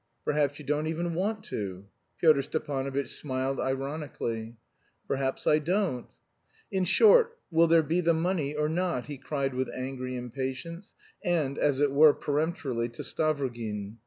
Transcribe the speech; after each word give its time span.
"Perhaps 0.25 0.57
you 0.57 0.65
don't 0.65 0.87
even 0.87 1.13
want 1.13 1.43
to," 1.43 1.85
Pyotr 2.19 2.41
Stepanovitch 2.41 3.07
smiled 3.09 3.59
ironically. 3.59 4.55
"Perhaps 5.07 5.45
I 5.45 5.59
don't." 5.59 6.07
"In 6.71 6.85
short, 6.85 7.37
will 7.51 7.67
there 7.67 7.83
be 7.83 8.01
the 8.01 8.15
money 8.15 8.55
or 8.55 8.67
not?" 8.67 9.05
he 9.05 9.19
cried 9.19 9.53
with 9.53 9.69
angry 9.69 10.15
impatience, 10.15 10.95
and 11.23 11.59
as 11.59 11.79
it 11.79 11.91
were 11.91 12.13
peremptorily, 12.15 12.89
to 12.89 13.03
Stavrogin. 13.03 13.97